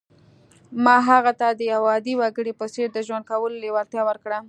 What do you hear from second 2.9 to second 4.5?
د ژوند کولو لېوالتیا ورکړه